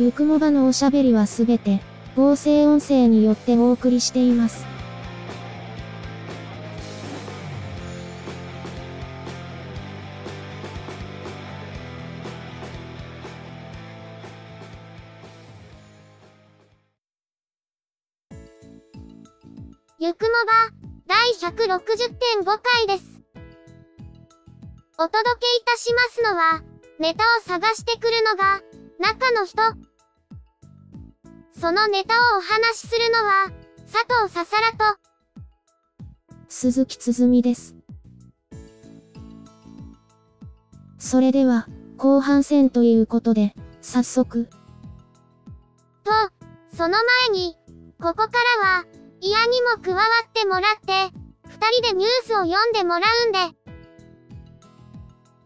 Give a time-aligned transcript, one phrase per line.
[0.00, 1.82] ゆくもばのおしゃべりはすべて、
[2.16, 4.64] 合成音声によってお送りしています。
[19.98, 20.70] ゆくもば、
[21.06, 23.20] 第160.5回です。
[24.96, 26.62] お届けいたしますのは、
[26.98, 28.62] ネタを探してくるのが、
[28.98, 29.89] 中の人。
[31.60, 33.50] そのネタをお話しするのは、
[33.92, 34.98] 佐藤ささらと、
[36.48, 37.76] 鈴木つづみです。
[40.98, 44.48] それでは、後半戦ということで、早速。
[46.02, 46.12] と、
[46.74, 46.96] その
[47.28, 47.54] 前に、
[48.00, 48.30] ここか
[48.62, 48.86] らは、
[49.20, 51.14] 嫌にも加わってもらって、
[51.46, 53.38] 二人でニュースを読んでもらうんで。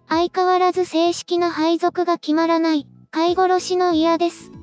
[0.08, 4.53] 相変わらず正式な配属が決まらない、飼い殺しの嫌です。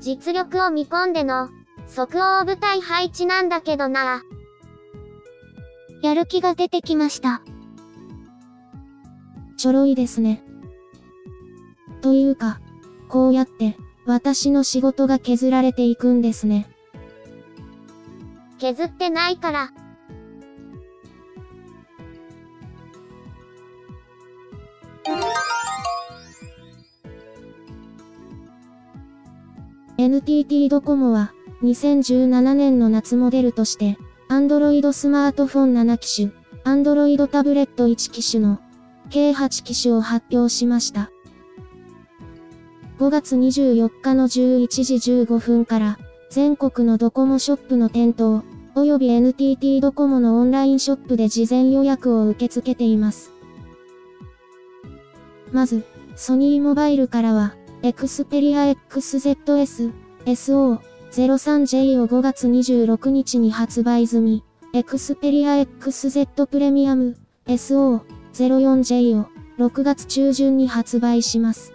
[0.00, 1.50] 実力を見込んでの、
[1.86, 4.22] 即応部隊配置なんだけどな。
[6.02, 7.42] やる気が出てきました。
[9.58, 10.42] ちょろいですね。
[12.00, 12.60] というか、
[13.08, 16.70] こうやって、私の仕事が削られていくんですね。
[18.58, 19.72] 削ってないから。
[30.00, 33.98] NTT ドコモは、2017年の夏モデルとして、
[34.30, 36.32] Android スマートフォン7機種、
[36.64, 38.60] Android タブレット1機種の、
[39.10, 41.10] 計8機種を発表しました。
[42.98, 45.98] 5月24日の11時15分から、
[46.30, 48.42] 全国のドコモショップの店頭、
[48.74, 53.32] および NTT ドコモのオンラインショップで事前予約を受け付けています。
[55.52, 55.84] まず、
[56.16, 59.92] ソニーモバイルからは、Xperia XZS
[60.26, 71.72] SO03J を5月26日に発売済み、Xperia XZ プレミアム SO04J を6月中旬に発売します。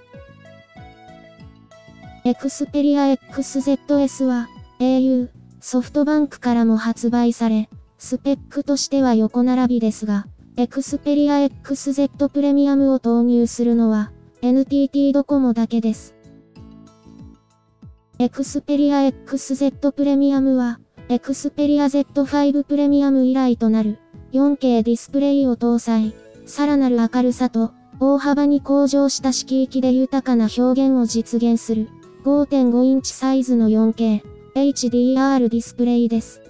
[2.24, 4.48] Xperia XZS は
[4.80, 5.30] au
[5.60, 7.68] ソフトバンクからも発売され、
[7.98, 14.12] スペックとしては横並びですが、Xperia XZ プレミアムを投入するのは、
[14.46, 16.14] NTT ドコモだけです。
[18.20, 20.80] Xperia XZ プレミアムは、
[21.10, 23.98] Xperia Z5 プレミアム以来となる
[24.34, 26.14] 4K ディスプレイを搭載、
[26.46, 31.90] さらなる明るさと大幅に向上した色域で豊かな表現を実現する
[32.24, 34.22] 5.5インチサイズの 4K
[34.54, 36.44] HDR ディスプレイです。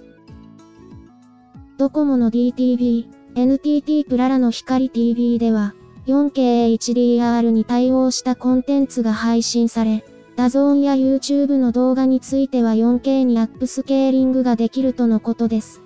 [1.78, 5.72] ドコモの DTV、NTT プララの光 TV では、
[6.06, 10.04] 4K HDR に対応したコンテンツが配信され、
[10.36, 15.82] DAZN や YouTube の動画については 4K にアップスケーリングができるとのことです。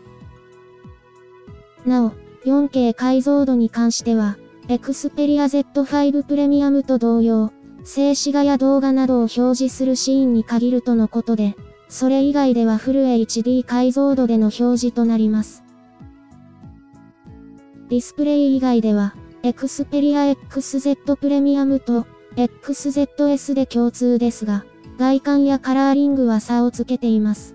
[1.87, 2.13] なお、
[2.45, 4.37] 4K 解像度に関しては、
[4.69, 7.53] Xperia Z5 プレミアムと同様、
[7.85, 11.57] 静止画や動画などを表示するシーンに限るとのことで、
[11.89, 15.65] それ以外ではフル HD 解像度での表示となります。
[17.89, 22.07] ディスプレイ以外では、Xperia XZ プレミアムと
[22.37, 24.65] XZS で共通ですが、
[24.99, 27.55] 外観やカラーリングは差をつけています。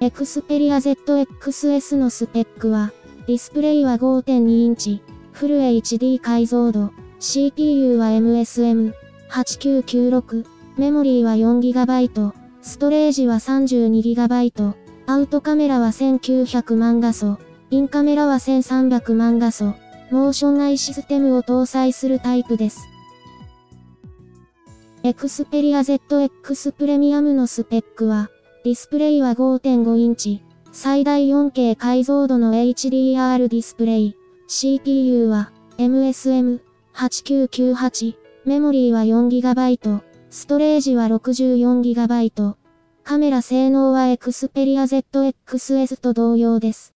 [0.00, 2.92] Xperia ZXS のスペックは、
[3.26, 6.90] ディスプレイは5.2インチ、フル HD 解像度、
[7.20, 10.44] CPU は MSM8996、
[10.76, 14.74] メモリーは 4GB、ストレージは 32GB、
[15.06, 17.38] アウトカメラは1900万画素、
[17.74, 19.74] インカメラは1300万画素、
[20.12, 22.86] モーションアイシステムを搭載するタイプです。
[25.02, 28.30] Xperia ZX プレミアムのスペックは、
[28.62, 34.16] ディスプレイは5.5インチ、最大 4K 解像度の HDR ディスプレイ、
[34.46, 40.00] CPU は MSM8998、メモリーは 4GB、
[40.30, 42.54] ストレージは 64GB。
[43.02, 46.93] カメラ性能は Xperia ZXS と同様です。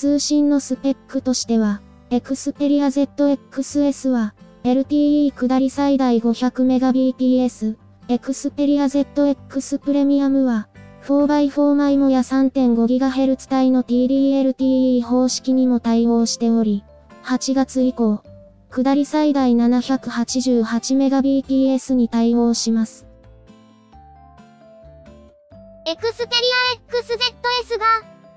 [0.00, 7.76] 通信のスペックとしては、Xperia ZXS は、LTE 下り最大 500Mbps、
[8.08, 10.70] Xperia ZX プレミアムは、
[11.04, 16.82] 4x4 マイモや 3.5GHz 帯の TD-LTE 方式にも対応しており、
[17.24, 18.22] 8月以降、
[18.70, 23.06] 下り最大 788Mbps に対応します。
[25.86, 26.32] エクスペリア
[26.88, 27.84] XZS が、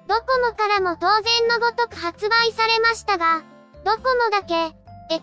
[0.08, 3.42] ドコモからも当然のごとく発売されましたが、
[3.86, 4.54] ドコモだけ、
[5.10, 5.20] XZ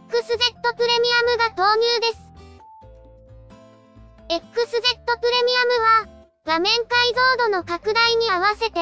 [0.77, 2.31] プレミアムが投入です。
[4.29, 8.81] XZ プレミアムは、画面解像度の拡大に合わせて、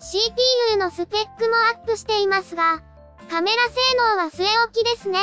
[0.00, 2.82] CPU のスペックもアップしていますが、
[3.30, 5.18] カメラ性能は据え置きですね。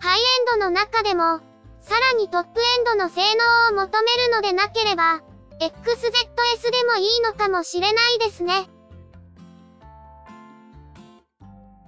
[0.00, 0.22] ハイエ
[0.56, 1.40] ンドの中でも、
[1.80, 3.20] さらにトップエンドの性
[3.70, 5.20] 能を求めるのでなければ、
[5.60, 8.68] XZS でもいいのかもしれないですね。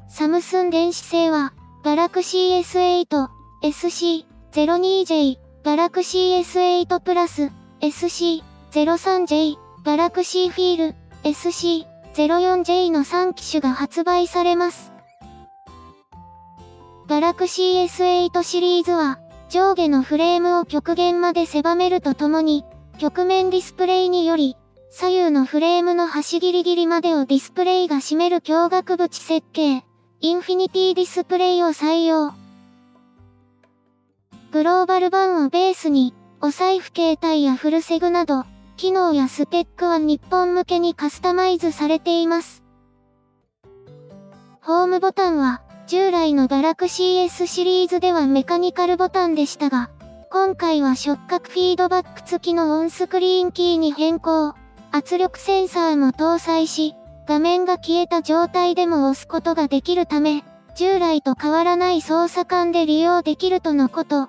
[0.08, 1.52] サムスン電子製は、
[1.84, 3.28] Galaxy S8、
[3.62, 14.92] SC02J、Galaxy S8 Plus、SC03J、Galaxy Feel、SC04J の3機種が発売されます。
[17.08, 19.18] Galaxy S8 シリーズは、
[19.48, 22.64] 上下のフレームを極限まで狭めるとともに、
[22.96, 24.56] 曲面ディスプレイにより、
[24.90, 29.84] 左右のフレームの端ギリギリまでをディスプレイが占める強額縁設計、
[30.20, 32.32] インフィニティディスプレイを採用。
[34.52, 38.44] グローバル版をベースに、お財布携帯やフルセグなど、
[38.78, 42.62] 機能やスペックは日本向けにカスタマイズされています。
[44.62, 49.90] ホームボタンは、従来の Galaxy S シリーズではメカニカルボタンでしたが、
[50.38, 54.54] 今回は触覚フィードバック付きのオンスクリーンキーに変更。
[54.92, 56.94] 圧力センサーも搭載し、
[57.26, 60.44] 画面が消えた状態でも押すことができるため、
[60.76, 64.28] 従来と変わらない操作感で利用できるとのこと。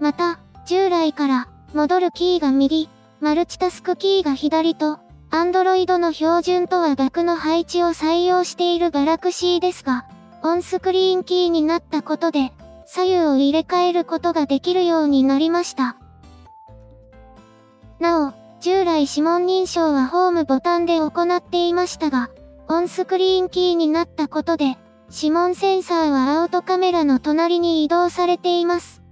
[0.00, 2.90] また、従来から、戻るキーが右、
[3.20, 4.98] マルチタスクキーが左と、
[5.30, 10.06] Android の標準とは逆の配置を採用している Galaxy ですが、
[10.42, 12.52] オンスクリーンキーになったことで、
[12.86, 15.96] 左右を入れ替えることができるようになりました。
[17.98, 22.30] なお、従来指紋認証はホームボタンで行っていましたが、
[22.68, 24.76] オンスクリーンキーになったことで、
[25.12, 29.02] 指紋センサーはアウトカメラの隣に移動されています。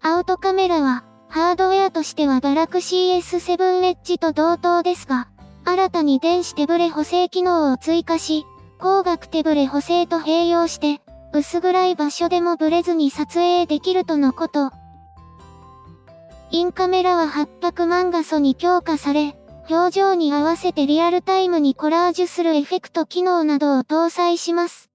[0.00, 5.28] アウトカメラは、ハードウェアとしては Galaxy S7 Edge と同等ですが、
[5.64, 8.46] 新たに電子手ブレ補正機能を追加し、
[8.78, 14.72] 光学手ブレ補正と併用して、薄暗い場所でもブレずに撮影できるとのこと。
[16.50, 19.36] インカメラは800万画素に強化され、
[19.68, 24.90] 表情に合わせてリアルタイムにコラージュするエフェクト機能などを搭載します。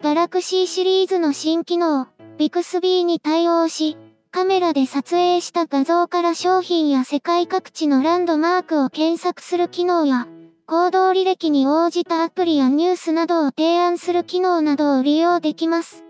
[0.00, 2.06] Galaxy シリーズの新機能、
[2.38, 3.98] Bixby に対応し、
[4.30, 10.28] カメラで撮影した画像から商品や世界各地のランドマークを検索する機能や、
[10.70, 16.04] 行動履歴に応じたアプリやニュースなどを提案する機能などを利用できます。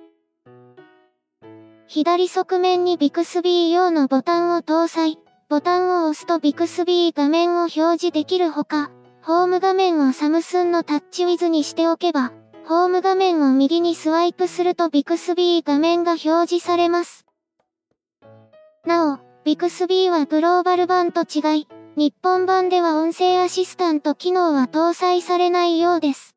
[1.87, 5.19] 左側面に Bixby 用のボタンを搭載。
[5.49, 8.91] ボタンを押すと Bixby 画面を表示できるほか、
[9.23, 12.31] ホーム画面をサムスンのタッチウィズにしておけば、
[12.67, 17.25] ホーム画面を右にスワイプすると Bixby 画面が表示されます。
[18.85, 21.67] なお、Bixby はグローバル版と違い、
[21.97, 26.37] 日本版では音声アシスタント機能は搭載されないようです。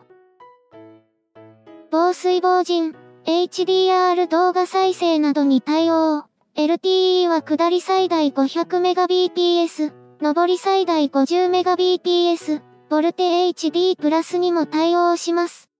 [1.92, 2.92] 防水防塵、
[3.24, 6.24] HDR 動画再生などに対応。
[6.56, 15.70] LTE は下り最大 500Mbps、上り最大 50Mbps、ボルテ HD プラスにも対応します。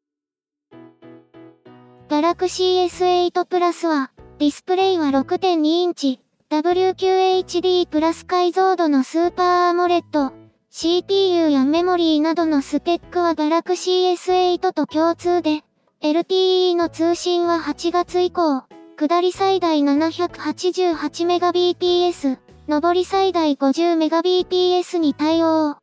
[2.08, 10.32] Galaxy S8 プラスは、ディスプレイは6.2インチ、WQHD プラス解像度の Super AMOLED、
[10.70, 15.64] CPU やメモリーなどのスペックは Galaxy S8 と共通で、
[16.00, 18.62] LTE の通信は8月以降、
[19.00, 22.36] 下り最大 788Mbps、
[22.68, 25.78] 上り最大 50Mbps に対応。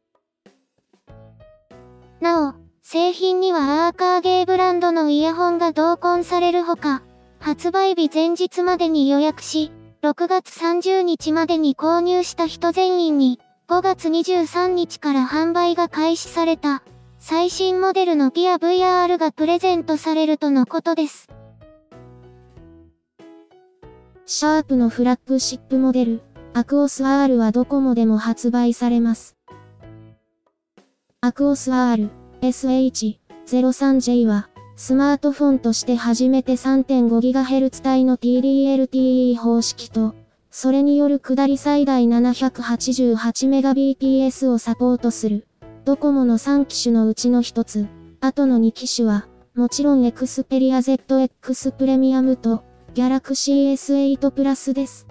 [2.21, 7.01] なお、製品にはアーカーゲーブランドのイヤホンが同梱されるほか、
[7.39, 9.71] 発売日前日までに予約し、
[10.03, 16.83] 6月30日までに購入した人全員に、5月23日から販売が開始された、
[17.17, 21.27] 最新モデルのギア VR がプレゼントされるとのことです。
[24.29, 26.21] シャープのフラッグシップモデル、
[26.53, 29.37] アクオス R はドコモでも発売されます。
[31.21, 32.09] アクオス R、
[32.41, 40.13] SH03J は、スマートフォンとして初めて 3.5GHz 帯の TD-LTE 方式と、
[40.51, 45.47] それによる下り最大 788Mbps をサポートする、
[45.85, 47.87] ドコモの3機種のうちの一つ、
[48.19, 52.65] 後の2機種は、もちろん Xperia ZX プレミアムと、
[52.97, 55.05] Galaxy S8 プラスです。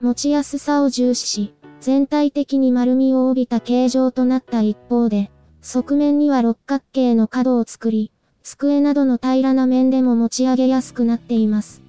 [0.00, 8.12] 持ちやすさを重視し、全体的に丸みを帯びた形状となった一方で、側面には六角形の角を作り、
[8.44, 11.82] 机などの平らな面でも持ち上げやすくなっています。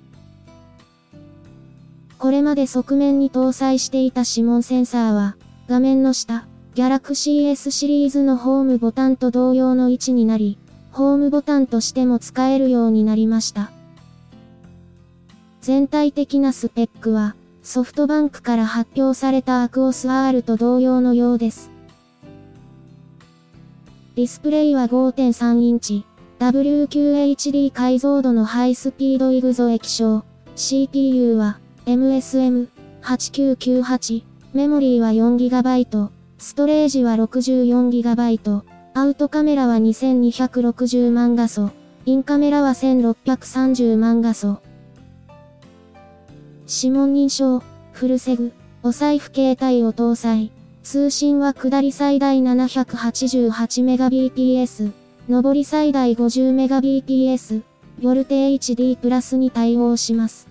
[2.17, 5.37] これまで側面に搭載していた指紋センサーは、
[5.69, 10.57] 画面の下、Galaxy S シリーズのホームボタンと同様の位置になり、
[10.91, 13.74] ホームボタンとしても使えるようになりました。
[15.65, 21.71] 全体的なスペックは、ソフトバンクから発表されたアクオス R と同様のようです。
[24.15, 26.05] ディスプレイは5.3インチ、
[26.37, 30.23] WQHD 解像度のハイスピードイグゾ液晶、
[30.55, 31.57] CPU は
[31.87, 38.61] MSM8998、メモリーは 4GB、ストレージは 64GB、
[38.93, 41.71] アウトカメラは2260万画素、
[42.05, 44.59] インカメラは1630万画素。
[46.67, 50.51] 指紋認証、フルセグ、お財布携帯を搭載。
[50.83, 54.91] 通信は下り最大 788Mbps、
[55.27, 57.63] 上り最大 50Mbps、
[58.01, 60.47] ボルテ HD プラスに対応します。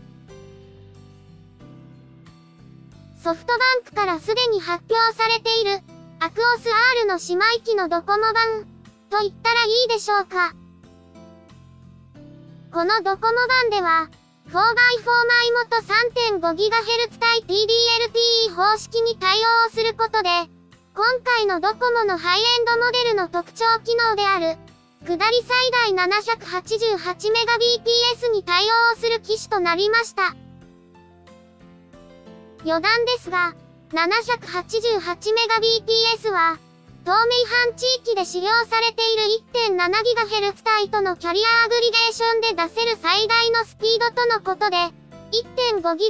[3.22, 5.78] ソフトバンクからすでに発表されている、
[6.20, 6.68] アクオス
[7.00, 8.34] R の姉妹機のドコモ版、
[9.10, 10.54] と言ったらいいでしょうか。
[12.72, 14.10] このドコモ版では、
[14.50, 14.60] 4x4 枚
[15.52, 15.80] 元
[16.40, 20.28] 3.5GHz 対 TD-LTE 方式に対応することで、
[20.94, 24.58] 今回のドコモのハイエンドモデルの特徴機能である、
[25.06, 30.36] 下り最大 788Mbps に対応する機種となりました。
[32.64, 33.54] 余談ですが、
[33.92, 36.58] 788Mbps は、
[37.04, 37.36] 東名
[37.68, 39.24] 阪地域で使用されている
[39.76, 44.76] 1.7GHz 帯とのキャリアアグリゲーションで出せる最大のスピードとのことで、
[45.76, 46.08] 1.5GHz 帯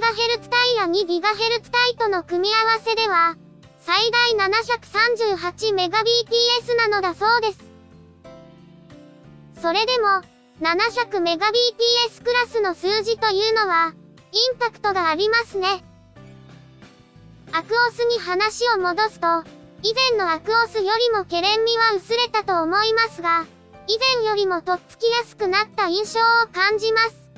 [0.78, 3.36] や 2GHz 帯との組み合わせでは、
[3.80, 7.58] 最大 738Mbps なのだそうです。
[9.60, 10.22] それでも、
[10.60, 13.94] 700Mbps クラスの数字というのは、
[14.30, 15.82] インパクトがありますね。
[17.50, 19.42] アクオスに話を戻すと、
[19.86, 23.44] 以前のアクオスよりもケレン味は薄れたと思いますが、
[23.86, 27.28] 以前よりもとっつきやすくなった印象を感じます。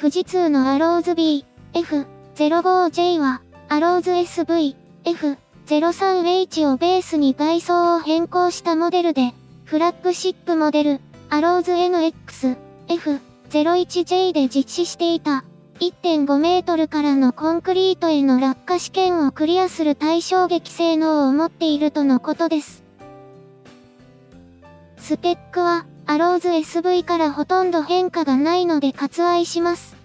[0.00, 12.56] 富士通のアローズ B、F05J は、アローズ SV、F03H をベースに外装を変更したモデルで、フラッグシップモデル、アローズ NX、
[12.88, 15.44] F01J で実施していた、
[15.80, 22.82] 1.5メートルからのコンクリートへの落下試験をクリアする対衝撃性能を持っているとのことです。
[24.96, 29.96] スペックは、アローズ SV からほとんど変化がないので割愛します。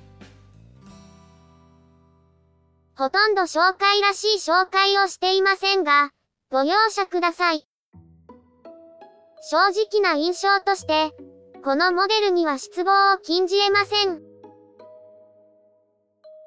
[2.97, 6.11] ほとんど紹介らしい紹介をしていませんが、
[6.51, 7.65] ご容赦ください。
[9.49, 11.13] 正直な印象として、
[11.63, 14.30] このモデルには失望を禁じ得ません。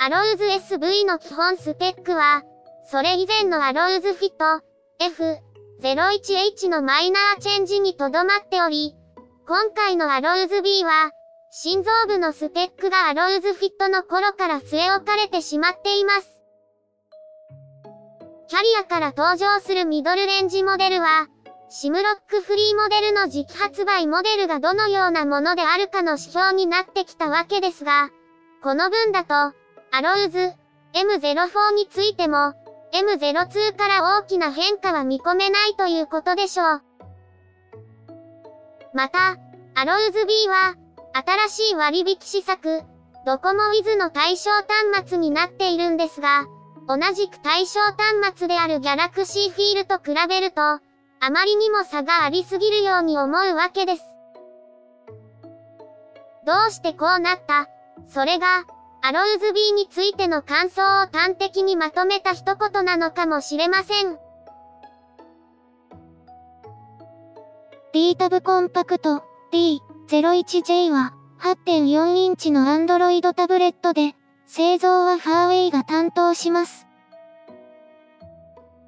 [0.05, 2.43] アローズ SV の基本スペックは、
[2.85, 4.63] それ以前のアローズフィット
[5.81, 8.95] F01H のマイナーチェンジにとどまっており、
[9.49, 11.11] 今回のアローズ B は、
[11.51, 16.39] 心臓部のスペックがアローズフィットの頃から据え置かれてしまっています。
[18.49, 21.29] キャリアから登場するミドルレンジモデルは、
[21.71, 28.11] シムロックフリーモデルの時期発売モデルがどのようなものであるかの指標になってきたわけですが、
[28.63, 29.57] この分だと、
[29.97, 30.39] アローズ、
[30.93, 32.53] M04 についても、
[32.93, 36.83] M02 から大きな変化は見込めないということでしょう。
[38.93, 39.37] また、
[39.77, 40.75] アローズ B は、
[41.49, 42.83] 新しい割引施策、
[43.25, 46.45] ドコモ Wiz の対象端末になっているんですが、
[46.89, 50.81] 同じく対象端末である Galaxy フィールと比べると、あ
[51.31, 54.03] まりにも差がありすぎるように思うわけです。
[56.45, 57.69] どうしてこうなった？
[58.09, 58.65] それが、
[59.07, 64.17] アローズ B についての感想を端的にまとめた一言なのかもしれません。
[67.93, 74.15] D タブコンパクト D01J は8.4インチの Android タブレットで
[74.47, 76.87] 製造はファーウェイが担当します。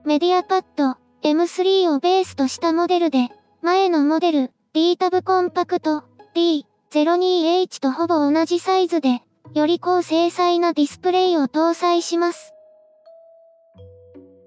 [0.06, 0.96] メディアパッド
[1.28, 3.28] M3 をベースとしたモデルで
[3.60, 6.04] 前のモデル D タブコンパクト
[6.34, 9.20] D02H とほぼ同じサイズで
[9.54, 12.52] より高精細なディスプレイを搭載します。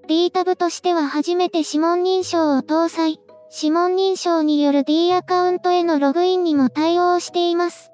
[0.08, 3.20] D タブとしては初めて指紋認証を搭載。
[3.52, 7.92] 指紋認証による D アカウントへのログインにも対応しています。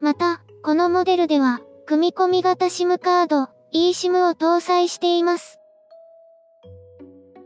[0.00, 5.58] また、このモデルでは、組み込み型 SIM カード、eSIM を搭載しています。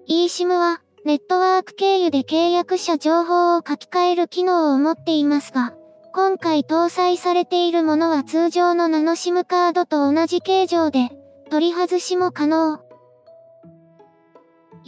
[0.08, 5.74] eSIM は、ネットワーク経由で契約者情報を書き換える機能を持っていますが、
[6.12, 11.10] 今回搭載されているものは通常のナノ SIM カードと同じ形状で、
[11.50, 12.80] 取り外しも可能。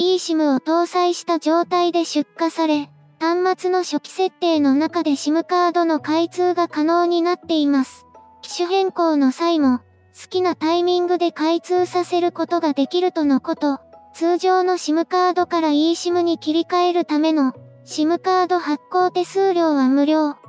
[0.01, 8.05] eSIM を搭載した状態で出荷され、端末の初期設定の中で SIM カードの開通が可能になっています。
[8.43, 13.79] 機種変更の際も、好きなタイミングで開通させることができるとのこと。
[14.13, 17.53] 通常の SIM カードから eSIM に切り替えるための
[17.87, 20.42] SIM カード発行手数料は無料。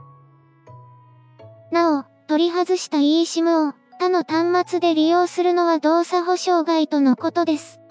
[1.74, 7.82] なお、取り外した eSIM を他の端末で利用するのは動作保証外とのことです。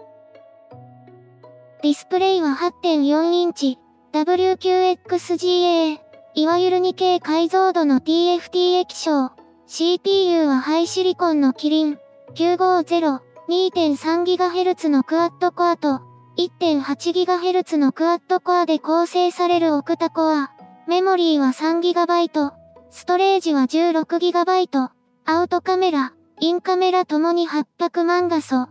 [1.82, 3.78] ディスプレイは8.4インチ、
[4.12, 5.98] WQXGA、
[6.34, 9.32] いわゆる 2K 解像度の TFT 液晶。
[9.66, 11.98] CPU はハイシリコンのキリン
[12.34, 16.02] 950、2.3GHz のクワッドコアと
[16.38, 20.52] 1.8GHz のクワッドコアで構成されるオクタコア。
[20.86, 22.61] メモリーは 3GB、
[22.94, 24.90] ストレージは 16GB、
[25.24, 28.68] アウトカメラ、インカメラともに800万画素。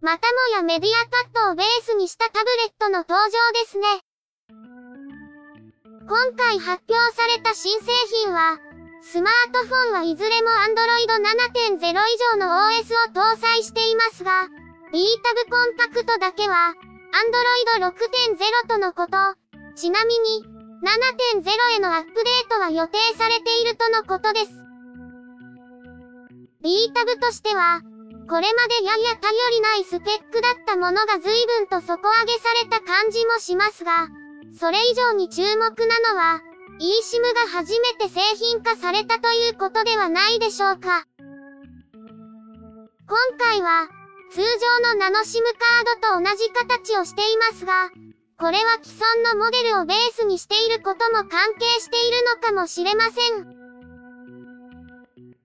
[0.00, 0.94] またもやメディア
[1.34, 3.86] パッドをベースにしたタブレットの登場ですね。
[6.06, 7.86] 今回発表された新製
[8.24, 8.58] 品は、
[9.02, 11.90] スマートフォンはいずれも Android 7.0以
[12.34, 14.46] 上の OS を搭載していますが、
[14.92, 16.72] B タブコンパクトだけは、
[17.80, 19.16] Android 6.0とのこと。
[19.74, 24.52] ちなみに、7.0へのアップデートは予定されているとのことです。
[26.62, 27.82] B タブとしては、
[28.28, 34.08] これまでやや頼りないスペックだったものが随分と底上げされた感じもしますが、
[34.58, 36.40] それ以上に注目なのは、
[36.80, 41.04] eSIM が初めて製品化されたということではないでしょうか。
[43.06, 43.88] 今回は、
[44.30, 47.90] 通常のナノ SIM カードと同じ形をしていますが、
[48.40, 53.60] これは既存のモデルをベースにしていることも関係しているのかもしれません。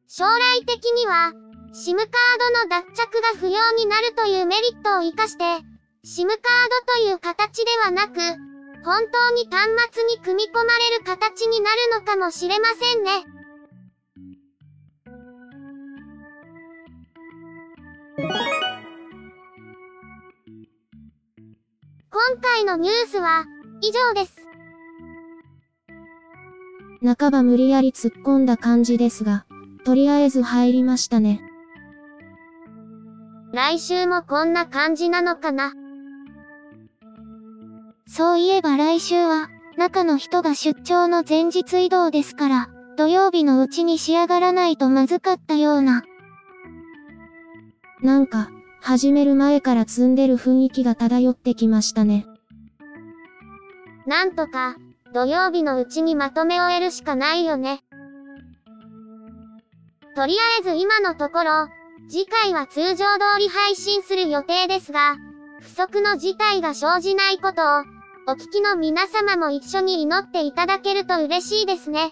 [0.08, 1.34] 将来的には、
[1.74, 2.08] SIM カー
[2.40, 5.44] ドの脱着が不要になるというメリットを活かして、
[6.06, 6.38] SIM カー
[6.88, 8.16] ドという形ではなく、
[8.86, 13.35] 本当に端末に組み込まれる形になるのかもしれませんね。
[22.28, 23.46] 今回のニュースは
[23.82, 24.36] 以上です。
[27.04, 29.46] 半ば無理やり突っ込んだ感じですが、
[29.84, 31.44] とりあえず入りましたね。
[33.54, 35.74] 来週もこんな感じなのかな。
[38.08, 46.02] そういえば来週は、中の人が出張の前日移動ですから、土曜日のうちに仕上がらないとまずかったような。
[48.02, 48.50] なんか、
[48.88, 52.28] 始める前から積んでる雰囲気が漂ってきましたね。
[54.06, 54.76] なんとか、
[55.12, 57.80] 土曜日のうちにまとめ終えるしかないよね。
[60.16, 61.68] とりあえず今のところ、
[62.10, 65.16] 次回は通常通り配信する予定ですが、
[65.62, 67.84] 不測の事態が生じないことを、
[68.28, 72.12] お聞きの皆様も一緒に祈っていただけると嬉しいですね。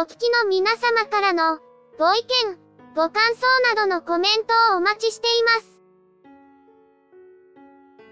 [0.00, 1.58] お聞きの皆様からの、
[1.98, 2.56] ご意見、
[2.96, 5.78] ご感想などのコメントをお待ちしています。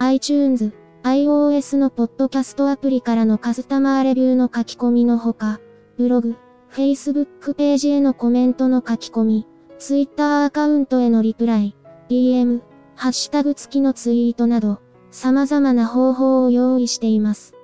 [0.01, 5.61] iTunes、iOS のポッドキャストアプリからのカスタマーレビューの書き込みのほか、
[5.97, 6.37] ブログ、
[6.71, 9.47] Facebook ページへのコメントの書き込み、
[9.79, 11.75] Twitter アカウントへのリプライ、
[12.11, 12.61] DM、
[12.97, 17.55] ハッシュタグ付きのツイートなど、様々な方法を用意しています。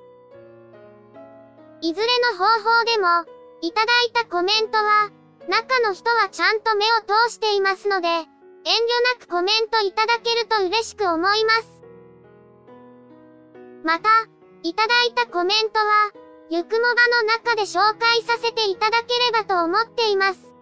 [1.83, 3.34] いずれの方法でも、
[3.65, 5.11] いただいたコメントは、
[5.49, 8.27] 中の人はちゃんと目を通していますので、遠慮
[9.19, 11.81] なくコメントいただけると嬉しく思います。
[13.83, 14.29] また、
[14.63, 16.13] いただいたコメントは、
[16.51, 16.89] ゆくもば
[17.23, 20.55] の中で紹介させていただければと思っています。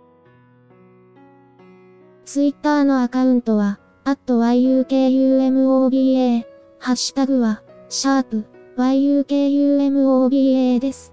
[2.25, 6.45] ツイッターのアカウントは、at yukumoba、
[6.79, 8.45] ハッシュタグは、シャープ
[8.77, 11.13] yukumoba です。